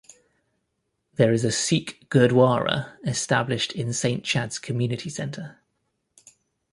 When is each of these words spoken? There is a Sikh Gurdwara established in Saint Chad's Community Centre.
There 1.13 1.31
is 1.31 1.45
a 1.45 1.51
Sikh 1.51 2.09
Gurdwara 2.09 2.97
established 3.05 3.71
in 3.73 3.93
Saint 3.93 4.23
Chad's 4.23 4.57
Community 4.57 5.11
Centre. 5.11 5.59